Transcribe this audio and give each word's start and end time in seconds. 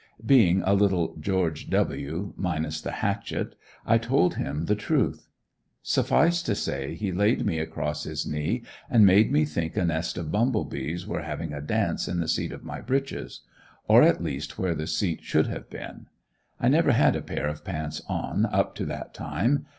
Being 0.25 0.63
a 0.65 0.73
little 0.73 1.15
George 1.17 1.69
W., 1.69 2.33
minus 2.35 2.81
the 2.81 2.89
hatchet, 2.89 3.53
I 3.85 3.99
told 3.99 4.33
him 4.33 4.65
the 4.65 4.73
truth. 4.73 5.27
Suffice 5.83 6.41
to 6.41 6.55
say 6.55 6.95
he 6.95 7.11
laid 7.11 7.45
me 7.45 7.59
across 7.59 8.03
his 8.05 8.25
knee 8.25 8.63
and 8.89 9.05
made 9.05 9.31
me 9.31 9.45
think 9.45 9.77
a 9.77 9.85
nest 9.85 10.17
of 10.17 10.31
bumble 10.31 10.65
bees 10.65 11.05
were 11.05 11.21
having 11.21 11.53
a 11.53 11.61
dance 11.61 12.07
in 12.07 12.19
the 12.19 12.27
seat 12.27 12.51
of 12.51 12.63
my 12.63 12.81
breeches 12.81 13.41
or 13.87 14.01
at 14.01 14.23
least 14.23 14.57
where 14.57 14.73
the 14.73 14.87
seat 14.87 15.21
should 15.21 15.45
have 15.45 15.69
been. 15.69 16.07
I 16.59 16.67
never 16.67 16.93
had 16.93 17.15
a 17.15 17.21
pair 17.21 17.47
of 17.47 17.63
pants 17.63 18.01
on 18.09 18.47
up 18.47 18.73
to 18.77 18.85
that 18.87 19.13
time. 19.13 19.67